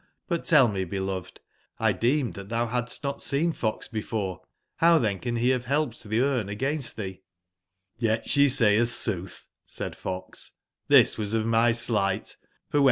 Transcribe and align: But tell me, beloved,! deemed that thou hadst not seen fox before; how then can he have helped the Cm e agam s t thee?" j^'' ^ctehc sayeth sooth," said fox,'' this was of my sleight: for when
But 0.27 0.45
tell 0.45 0.67
me, 0.67 0.83
beloved,! 0.83 1.39
deemed 1.99 2.33
that 2.33 2.49
thou 2.49 2.65
hadst 2.65 3.03
not 3.03 3.21
seen 3.21 3.51
fox 3.51 3.87
before; 3.87 4.41
how 4.77 4.97
then 4.97 5.19
can 5.19 5.35
he 5.35 5.49
have 5.49 5.65
helped 5.65 6.01
the 6.01 6.17
Cm 6.17 6.49
e 6.51 6.55
agam 6.55 6.77
s 6.77 6.91
t 6.91 7.01
thee?" 7.03 7.21
j^'' 8.01 8.17
^ctehc 8.25 8.49
sayeth 8.49 8.93
sooth," 8.95 9.47
said 9.67 9.95
fox,'' 9.95 10.53
this 10.87 11.19
was 11.19 11.35
of 11.35 11.45
my 11.45 11.71
sleight: 11.71 12.35
for 12.67 12.79
when 12.79 12.79